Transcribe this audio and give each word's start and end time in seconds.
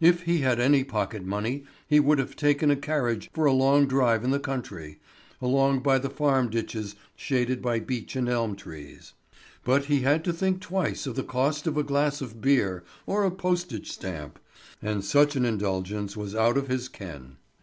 If 0.00 0.24
he 0.24 0.40
had 0.40 0.58
had 0.58 0.60
any 0.66 0.84
pocket 0.84 1.24
money, 1.24 1.64
he 1.88 1.98
would 1.98 2.18
have 2.18 2.36
taken 2.36 2.70
a 2.70 2.76
carriage 2.76 3.30
for 3.32 3.46
a 3.46 3.54
long 3.54 3.86
drive 3.86 4.22
in 4.22 4.30
the 4.30 4.38
country, 4.38 5.00
along 5.40 5.80
by 5.80 5.98
the 5.98 6.10
farm 6.10 6.50
ditches 6.50 6.94
shaded 7.16 7.62
by 7.62 7.80
beech 7.80 8.14
and 8.14 8.28
elm 8.28 8.54
trees; 8.54 9.14
but 9.64 9.86
he 9.86 10.02
had 10.02 10.24
to 10.24 10.32
think 10.34 10.60
twice 10.60 11.06
of 11.06 11.14
the 11.16 11.24
cost 11.24 11.66
of 11.66 11.78
a 11.78 11.82
glass 11.82 12.20
of 12.20 12.42
beer 12.42 12.84
or 13.06 13.24
a 13.24 13.30
postage 13.30 13.90
stamp, 13.90 14.38
and 14.82 15.06
such 15.06 15.36
an 15.36 15.46
indulgence 15.46 16.18
was 16.18 16.34
out 16.34 16.58
of 16.58 16.68
his 16.68 16.90
ken. 16.90 17.38